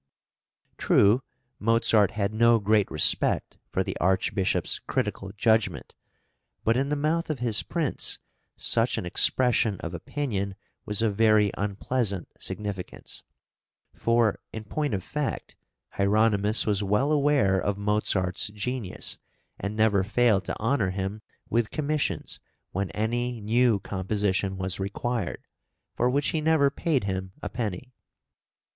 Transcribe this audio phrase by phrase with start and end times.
[0.79, 1.21] True,
[1.59, 5.93] Mozart had no great respect for the Archbishop's critical judgment,
[6.63, 8.17] but in the mouth of his Prince
[8.57, 10.55] such an expression of opinion
[10.87, 13.21] was of very unpleasant significance;
[13.93, 15.55] for, in point of fact,
[15.89, 19.19] Hieronymus was well aware of Mozart's genius,
[19.59, 22.39] and never failed to honour him with commissions
[22.71, 25.45] when any new composition was required,
[25.95, 27.93] for which he never paid him a penny.